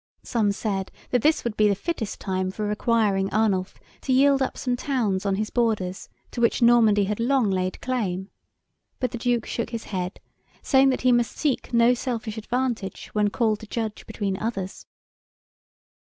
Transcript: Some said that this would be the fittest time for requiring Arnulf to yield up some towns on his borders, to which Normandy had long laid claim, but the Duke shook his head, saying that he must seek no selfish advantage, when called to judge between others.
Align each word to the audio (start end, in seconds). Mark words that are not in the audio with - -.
Some 0.23 0.51
said 0.51 0.89
that 1.11 1.21
this 1.21 1.43
would 1.43 1.55
be 1.55 1.67
the 1.67 1.75
fittest 1.75 2.19
time 2.19 2.49
for 2.49 2.65
requiring 2.65 3.29
Arnulf 3.31 3.79
to 4.01 4.11
yield 4.11 4.41
up 4.41 4.57
some 4.57 4.75
towns 4.75 5.27
on 5.27 5.35
his 5.35 5.51
borders, 5.51 6.09
to 6.31 6.41
which 6.41 6.59
Normandy 6.59 7.03
had 7.03 7.19
long 7.19 7.51
laid 7.51 7.79
claim, 7.81 8.31
but 8.99 9.11
the 9.11 9.19
Duke 9.19 9.45
shook 9.45 9.69
his 9.69 9.83
head, 9.83 10.19
saying 10.63 10.89
that 10.89 11.01
he 11.01 11.11
must 11.11 11.37
seek 11.37 11.71
no 11.71 11.93
selfish 11.93 12.39
advantage, 12.39 13.09
when 13.13 13.29
called 13.29 13.59
to 13.59 13.67
judge 13.67 14.07
between 14.07 14.37
others. 14.37 14.87